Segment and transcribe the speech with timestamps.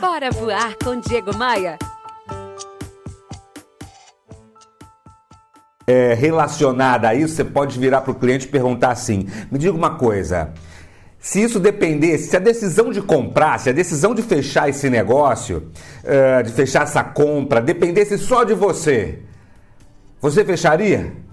[0.00, 1.78] Bora voar com Diego Maia.
[5.86, 9.72] É, relacionada a isso, você pode virar para o cliente e perguntar assim: me diga
[9.72, 10.52] uma coisa.
[11.18, 15.72] Se isso dependesse, se a decisão de comprar, se a decisão de fechar esse negócio,
[16.04, 19.20] uh, de fechar essa compra, dependesse só de você,
[20.20, 21.25] você fecharia?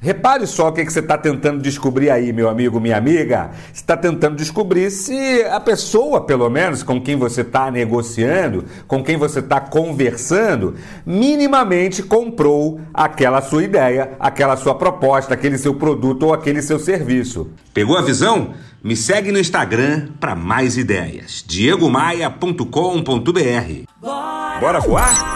[0.00, 3.50] Repare só o que, que você está tentando descobrir aí, meu amigo, minha amiga.
[3.72, 9.02] Você está tentando descobrir se a pessoa, pelo menos, com quem você está negociando, com
[9.02, 16.24] quem você está conversando, minimamente comprou aquela sua ideia, aquela sua proposta, aquele seu produto
[16.24, 17.50] ou aquele seu serviço.
[17.72, 18.54] Pegou a visão?
[18.82, 21.42] Me segue no Instagram para mais ideias.
[21.46, 22.66] diegomaia.com.br
[24.00, 25.35] Bora, Bora voar?